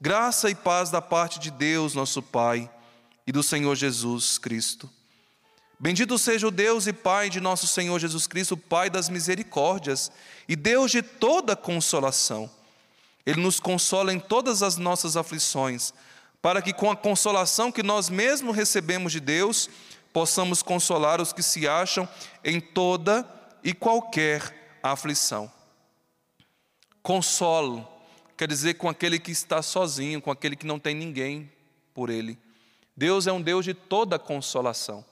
[0.00, 2.70] graça e paz da parte de Deus, nosso Pai,
[3.26, 4.90] e do Senhor Jesus Cristo.
[5.82, 10.12] Bendito seja o Deus e Pai de nosso Senhor Jesus Cristo, Pai das misericórdias
[10.46, 12.50] e Deus de toda consolação.
[13.24, 15.94] Ele nos consola em todas as nossas aflições,
[16.42, 19.70] para que com a consolação que nós mesmos recebemos de Deus,
[20.12, 22.06] possamos consolar os que se acham
[22.44, 23.26] em toda
[23.64, 25.50] e qualquer aflição.
[27.02, 27.88] Consolo
[28.36, 31.50] quer dizer com aquele que está sozinho, com aquele que não tem ninguém
[31.94, 32.38] por ele.
[32.94, 35.02] Deus é um Deus de toda consolação.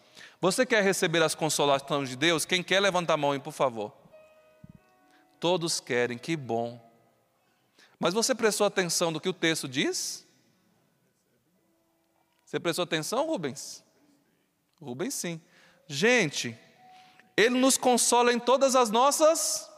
[0.40, 2.44] Você quer receber as consolações de Deus?
[2.44, 3.92] Quem quer, levanta a mão por favor.
[5.40, 6.80] Todos querem, que bom.
[7.98, 10.24] Mas você prestou atenção do que o texto diz?
[12.44, 13.84] Você prestou atenção, Rubens?
[14.80, 15.40] Rubens, sim.
[15.88, 16.56] Gente,
[17.36, 19.68] Ele nos consola em todas as nossas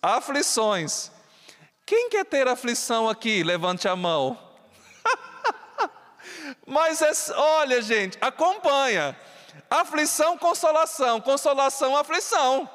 [0.00, 1.10] aflições.
[1.84, 3.42] Quem quer ter aflição aqui?
[3.42, 4.47] Levante a mão.
[6.66, 9.18] Mas é, olha, gente, acompanha.
[9.70, 12.68] Aflição, consolação, consolação, aflição.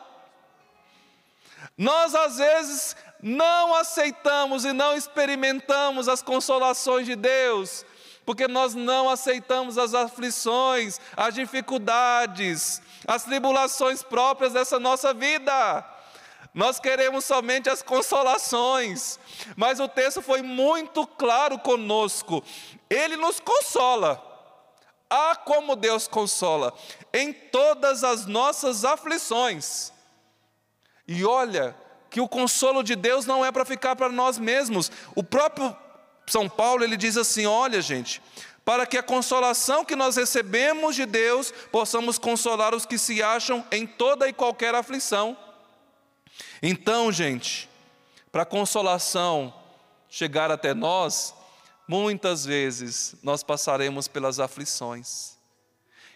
[1.78, 7.86] Nós às vezes não aceitamos e não experimentamos as consolações de Deus,
[8.26, 15.93] porque nós não aceitamos as aflições, as dificuldades, as tribulações próprias dessa nossa vida.
[16.54, 19.20] Nós queremos somente as consolações,
[19.56, 22.44] mas o texto foi muito claro conosco.
[22.90, 24.30] Ele nos consola.
[25.10, 26.74] Ah, como Deus consola
[27.12, 29.92] em todas as nossas aflições.
[31.08, 31.76] E olha,
[32.14, 34.92] que o consolo de Deus não é para ficar para nós mesmos.
[35.16, 35.76] O próprio
[36.28, 38.22] São Paulo, ele diz assim: olha, gente,
[38.64, 43.66] para que a consolação que nós recebemos de Deus possamos consolar os que se acham
[43.72, 45.36] em toda e qualquer aflição.
[46.62, 47.70] Então, gente,
[48.32, 49.54] para a consolação
[50.10, 51.34] chegar até nós,
[51.88, 55.34] muitas vezes nós passaremos pelas aflições.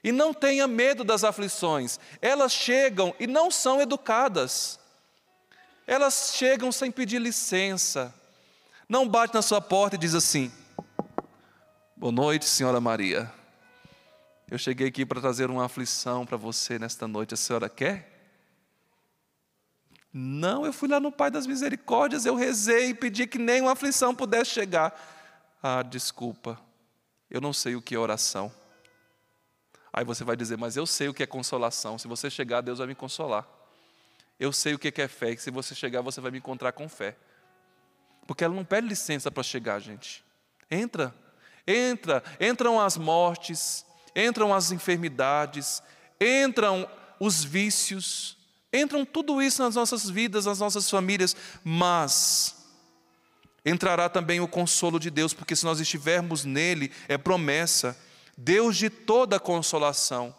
[0.04, 4.80] E não tenha medo das aflições, elas chegam e não são educadas.
[5.86, 8.14] Elas chegam sem pedir licença.
[8.88, 10.52] Não bate na sua porta e diz assim:
[11.96, 13.32] Boa noite, senhora Maria.
[14.50, 17.34] Eu cheguei aqui para trazer uma aflição para você nesta noite.
[17.34, 18.17] A senhora quer?
[20.20, 24.16] Não, eu fui lá no Pai das Misericórdias, eu rezei e pedi que nenhuma aflição
[24.16, 25.00] pudesse chegar.
[25.62, 26.60] Ah, desculpa,
[27.30, 28.52] eu não sei o que é oração.
[29.94, 32.00] Aí você vai dizer, mas eu sei o que é consolação.
[32.00, 33.48] Se você chegar, Deus vai me consolar.
[34.40, 36.90] Eu sei o que é fé, e se você chegar, você vai me encontrar com
[36.90, 37.16] fé.
[38.26, 40.26] Porque ela não pede licença para chegar, gente.
[40.70, 41.14] Entra,
[41.68, 45.84] entra, entram as mortes, entram as enfermidades,
[46.20, 48.37] entram os vícios,
[48.72, 52.56] Entram tudo isso nas nossas vidas, nas nossas famílias, mas
[53.66, 57.98] entrará também o consolo de Deus, porque se nós estivermos nele, é promessa,
[58.38, 60.36] Deus de toda consolação.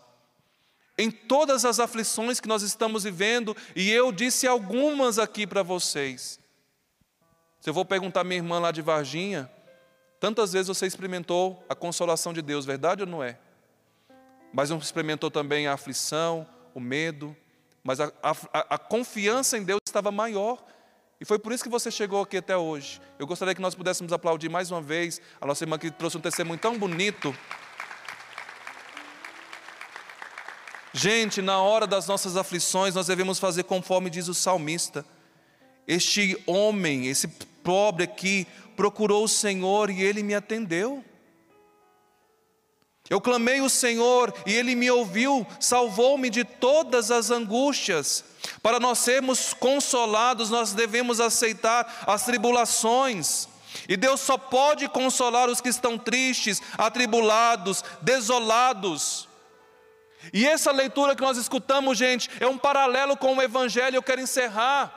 [0.96, 6.38] Em todas as aflições que nós estamos vivendo, e eu disse algumas aqui para vocês.
[7.60, 9.50] Se eu vou perguntar à minha irmã lá de Varginha,
[10.20, 13.38] tantas vezes você experimentou a consolação de Deus, verdade ou não é?
[14.52, 17.36] Mas não experimentou também a aflição, o medo,
[17.82, 20.64] mas a, a, a confiança em Deus estava maior.
[21.20, 23.00] E foi por isso que você chegou aqui até hoje.
[23.18, 26.20] Eu gostaria que nós pudéssemos aplaudir mais uma vez a nossa irmã que trouxe um
[26.20, 27.34] testemunho tão bonito.
[30.92, 35.05] Gente, na hora das nossas aflições, nós devemos fazer conforme diz o salmista.
[35.86, 37.28] Este homem, esse
[37.62, 38.46] pobre aqui,
[38.76, 41.05] procurou o Senhor e ele me atendeu.
[43.11, 48.24] Eu clamei o Senhor e Ele me ouviu, salvou-me de todas as angústias.
[48.62, 53.48] Para nós sermos consolados, nós devemos aceitar as tribulações.
[53.88, 59.28] E Deus só pode consolar os que estão tristes, atribulados, desolados.
[60.32, 63.96] E essa leitura que nós escutamos, gente, é um paralelo com o Evangelho.
[63.96, 64.94] Eu quero encerrar.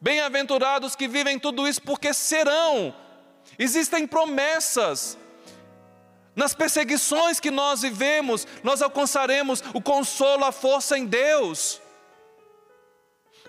[0.00, 2.94] Bem-aventurados que vivem tudo isso, porque serão.
[3.58, 5.18] Existem promessas.
[6.40, 11.82] Nas perseguições que nós vivemos, nós alcançaremos o consolo, a força em Deus.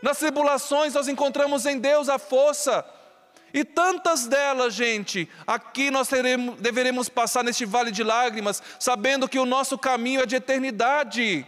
[0.01, 2.83] Nas tribulações, nós encontramos em Deus a força.
[3.53, 9.39] E tantas delas, gente, aqui nós teremos, deveremos passar neste vale de lágrimas, sabendo que
[9.39, 11.47] o nosso caminho é de eternidade.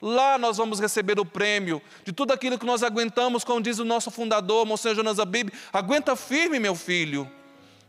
[0.00, 3.84] Lá nós vamos receber o prêmio de tudo aquilo que nós aguentamos, como diz o
[3.84, 5.50] nosso fundador, Monsenhor Jonas Abib.
[5.72, 7.28] Aguenta firme, meu filho.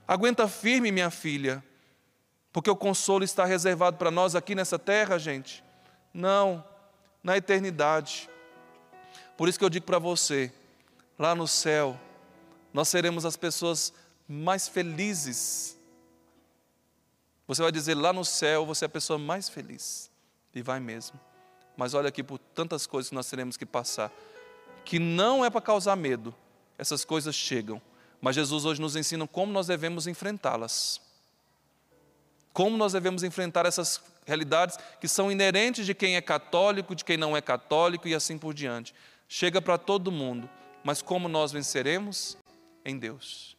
[0.08, 1.64] Aguenta firme, minha filha.
[2.58, 5.64] Porque o consolo está reservado para nós aqui nessa terra, gente.
[6.12, 6.66] Não,
[7.22, 8.28] na eternidade.
[9.38, 10.52] Por isso que eu digo para você,
[11.20, 11.96] lá no céu,
[12.74, 13.94] nós seremos as pessoas
[14.28, 15.78] mais felizes.
[17.48, 20.10] Você vai dizer, lá no céu, você é a pessoa mais feliz.
[20.56, 21.20] E vai mesmo.
[21.78, 24.12] Mas olha aqui por tantas coisas que nós teremos que passar,
[24.84, 26.34] que não é para causar medo,
[26.76, 27.80] essas coisas chegam.
[28.20, 31.06] Mas Jesus hoje nos ensina como nós devemos enfrentá-las.
[32.58, 37.16] Como nós devemos enfrentar essas realidades que são inerentes de quem é católico, de quem
[37.16, 38.96] não é católico e assim por diante.
[39.28, 40.50] Chega para todo mundo,
[40.84, 42.36] mas como nós venceremos?
[42.84, 43.56] Em Deus.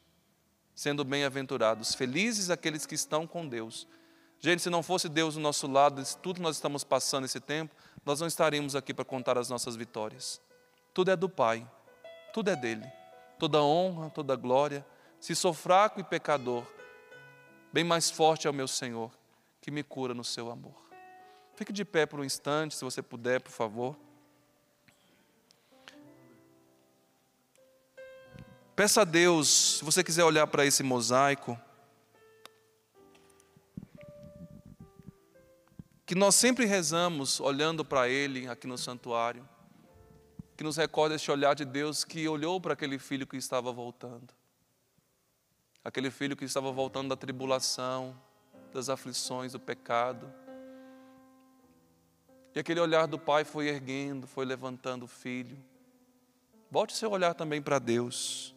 [0.75, 3.87] Sendo bem-aventurados, felizes aqueles que estão com Deus.
[4.41, 7.73] Gente, se não fosse Deus do nosso lado, tudo que nós estamos passando esse tempo,
[8.05, 10.41] nós não estaríamos aqui para contar as nossas vitórias.
[10.93, 11.65] Tudo é do Pai,
[12.33, 12.85] tudo é dele.
[13.39, 14.85] Toda honra, toda glória.
[15.21, 16.67] Se sou fraco e pecador,
[17.73, 19.11] bem mais forte é o meu Senhor,
[19.61, 20.89] que me cura no seu amor.
[21.55, 23.97] Fique de pé por um instante, se você puder, por favor.
[28.77, 31.59] Peça a Deus, se você quiser olhar para esse mosaico,
[36.07, 39.47] que nós sempre rezamos olhando para Ele aqui no santuário,
[40.57, 44.33] que nos recorda este olhar de Deus que olhou para aquele filho que estava voltando,
[45.85, 48.15] aquele filho que estava voltando da tribulação,
[48.73, 50.33] das aflições, do pecado.
[52.55, 55.57] E aquele olhar do pai foi erguendo, foi levantando o filho.
[56.71, 58.55] Volte seu olhar também para Deus.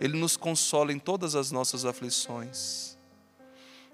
[0.00, 2.96] Ele nos consola em todas as nossas aflições.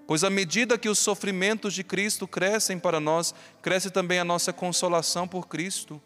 [0.07, 4.53] Pois à medida que os sofrimentos de Cristo crescem para nós, cresce também a nossa
[4.53, 6.01] consolação por Cristo.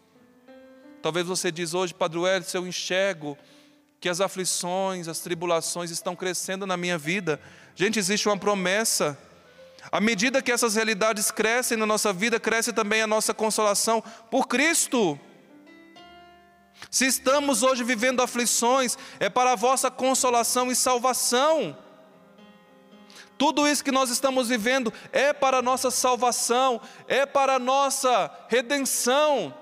[1.02, 3.36] Talvez você diz hoje, Padre Wellington, eu enxergo
[4.00, 7.38] que as aflições, as tribulações estão crescendo na minha vida.
[7.74, 9.16] Gente, existe uma promessa.
[9.92, 14.48] À medida que essas realidades crescem na nossa vida, cresce também a nossa consolação por
[14.48, 15.20] Cristo.
[16.90, 21.76] Se estamos hoje vivendo aflições, é para a vossa consolação e salvação.
[23.36, 28.30] Tudo isso que nós estamos vivendo é para a nossa salvação, é para a nossa
[28.48, 29.54] redenção.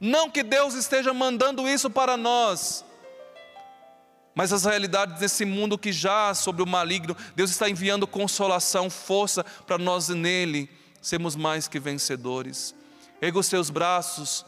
[0.00, 2.84] Não que Deus esteja mandando isso para nós,
[4.34, 9.44] mas as realidades desse mundo que já sobre o maligno, Deus está enviando consolação, força
[9.66, 10.70] para nós nele
[11.00, 12.74] sermos mais que vencedores.
[13.20, 14.44] Erga os seus braços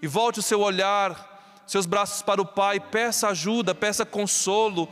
[0.00, 4.88] e volte o seu olhar, seus braços para o Pai, peça ajuda, peça consolo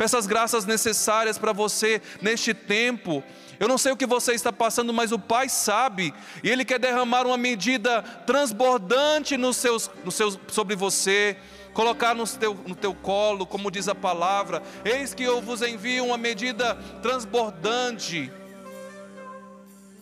[0.00, 3.22] Peça as graças necessárias para você neste tempo.
[3.58, 6.78] Eu não sei o que você está passando, mas o Pai sabe, e Ele quer
[6.78, 11.36] derramar uma medida transbordante nos seus, nos seus, sobre você,
[11.72, 14.62] colocar no teu, no teu colo, como diz a palavra.
[14.84, 18.32] Eis que eu vos envio uma medida transbordante,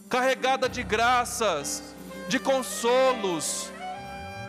[0.09, 1.95] carregada de graças,
[2.29, 3.71] de consolos,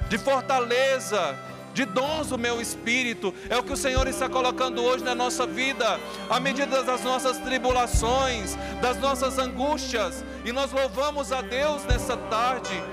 [0.09, 1.37] de fortaleza,
[1.73, 5.45] de dons do meu espírito, é o que o Senhor está colocando hoje na nossa
[5.45, 5.99] vida,
[6.29, 12.83] à medida das nossas tribulações, das nossas angústias, e nós louvamos a Deus nessa tarde,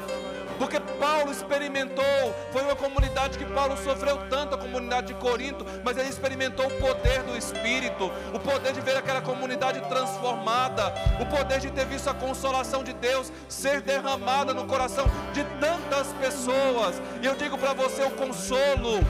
[0.59, 2.05] porque Paulo experimentou,
[2.53, 6.71] foi uma comunidade que Paulo sofreu tanto, a comunidade de Corinto, mas ele experimentou o
[6.81, 12.09] poder do Espírito, o poder de ver aquela comunidade transformada, o poder de ter visto
[12.09, 17.01] a consolação de Deus ser derramada no coração de tantas pessoas.
[17.23, 19.01] E eu digo para você o consolo.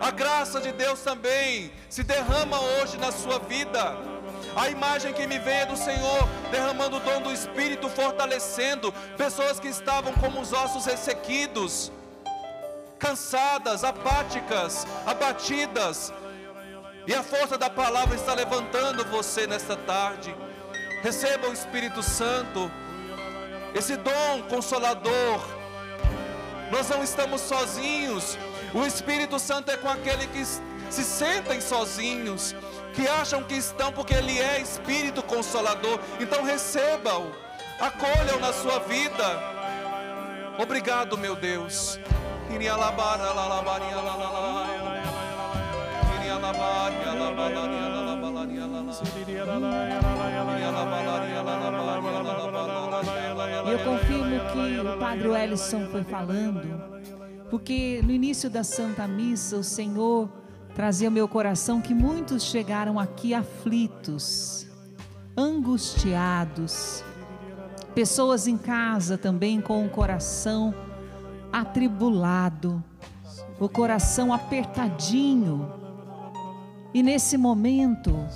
[0.00, 4.09] A graça de Deus também se derrama hoje na sua vida.
[4.56, 9.60] A imagem que me vem é do Senhor derramando o dom do Espírito, fortalecendo pessoas
[9.60, 11.92] que estavam como os ossos ressequidos,
[12.98, 16.12] cansadas, apáticas, abatidas.
[17.06, 20.34] E a força da palavra está levantando você nesta tarde.
[21.02, 22.70] Receba o Espírito Santo,
[23.74, 25.40] esse dom consolador.
[26.70, 28.36] Nós não estamos sozinhos.
[28.74, 32.54] O Espírito Santo é com aquele que se sentem sozinhos
[32.94, 35.98] que acham que estão porque Ele é Espírito Consolador.
[36.18, 37.30] Então receba-o,
[37.80, 39.24] acolha-o na sua vida.
[40.58, 41.98] Obrigado, meu Deus.
[53.66, 56.82] E eu confirmo que o Padre Wellison foi falando,
[57.48, 60.28] porque no início da Santa Missa o Senhor
[60.74, 64.66] trazia ao meu coração que muitos chegaram aqui aflitos,
[65.36, 67.04] angustiados,
[67.94, 70.74] pessoas em casa também com o coração
[71.52, 72.82] atribulado,
[73.58, 75.70] o coração apertadinho.
[76.94, 78.26] E nesse momento,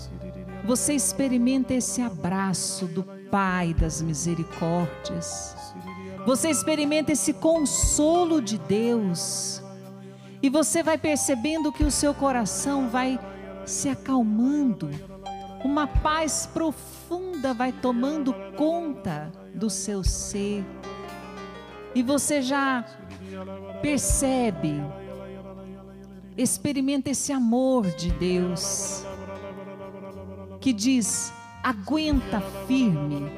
[0.64, 5.56] você experimenta esse abraço do Pai das misericórdias.
[6.24, 9.60] Você experimenta esse consolo de Deus.
[10.44, 13.18] E você vai percebendo que o seu coração vai
[13.64, 14.90] se acalmando.
[15.64, 20.62] Uma paz profunda vai tomando conta do seu ser.
[21.94, 22.84] E você já
[23.80, 24.82] percebe,
[26.36, 29.02] experimenta esse amor de Deus
[30.60, 31.32] que diz:
[31.62, 33.32] aguenta firme,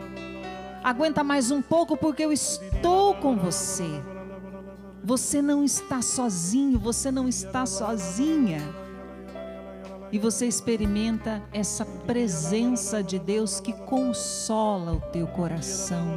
[0.83, 4.16] aguenta mais um pouco, porque eu estou com você.
[5.07, 8.59] Você não está sozinho, você não está sozinha.
[10.11, 16.09] E você experimenta essa presença de Deus que consola o teu coração.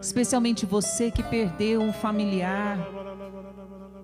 [0.00, 2.76] Especialmente você que perdeu um familiar,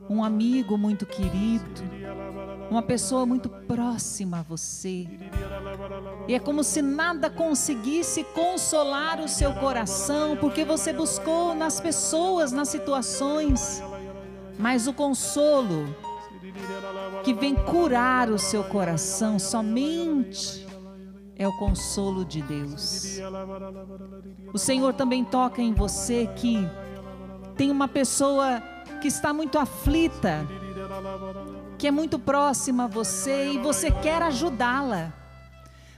[0.08, 1.82] um amigo muito querido,
[2.70, 5.06] uma pessoa muito próxima a você.
[6.26, 12.52] E é como se nada conseguisse consolar o seu coração, porque você buscou nas pessoas,
[12.52, 13.82] nas situações,
[14.58, 15.94] mas o consolo
[17.24, 20.66] que vem curar o seu coração somente
[21.36, 23.18] é o consolo de Deus.
[24.52, 26.58] O Senhor também toca em você que
[27.56, 28.60] tem uma pessoa
[29.00, 30.46] que está muito aflita,
[31.78, 35.12] que é muito próxima a você e você quer ajudá-la.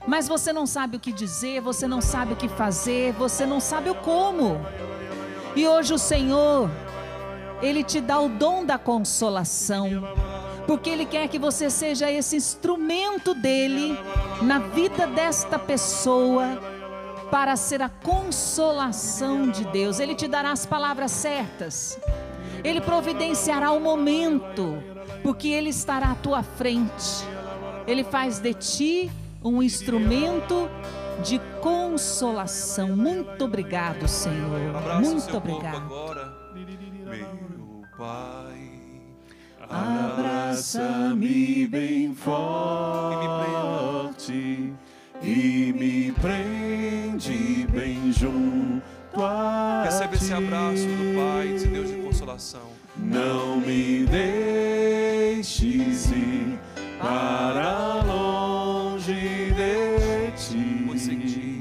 [0.07, 3.59] Mas você não sabe o que dizer, você não sabe o que fazer, você não
[3.59, 4.59] sabe o como.
[5.55, 6.69] E hoje o Senhor,
[7.61, 9.89] Ele te dá o dom da consolação
[10.67, 13.97] porque Ele quer que você seja esse instrumento dele
[14.41, 16.59] na vida desta pessoa
[17.29, 19.99] para ser a consolação de Deus.
[19.99, 21.99] Ele te dará as palavras certas,
[22.63, 24.81] Ele providenciará o momento,
[25.23, 27.25] porque Ele estará à tua frente.
[27.87, 29.11] Ele faz de ti
[29.43, 30.69] um instrumento
[31.23, 32.95] de consolação.
[32.95, 34.75] Muito obrigado, Senhor.
[34.75, 35.75] Abraça Muito obrigado.
[35.77, 36.33] agora.
[36.53, 38.71] Meu Pai.
[39.69, 43.11] Abraça-me bem forte
[45.21, 48.91] e me prende bem junto
[49.83, 52.00] Recebe esse abraço do Pai, esse Deus de
[52.31, 52.69] consolação.
[52.97, 55.65] Não me deixes
[56.11, 56.59] ir
[56.99, 61.51] para longe de ti, Pois sem ti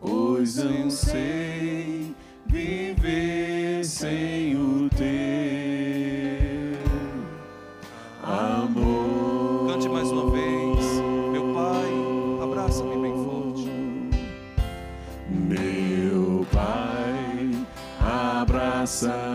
[0.00, 2.14] pois não sei
[2.46, 5.06] viver sem o teu
[8.22, 9.72] amor.
[9.72, 10.84] Cante mais uma vez.
[11.32, 11.92] Meu Pai,
[12.42, 13.70] abraça-me bem forte.
[15.28, 17.50] Meu Pai,
[18.40, 19.27] abraça-me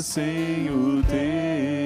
[0.00, 1.81] sem o teu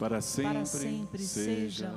[0.00, 1.92] Para sempre, Para sempre seja.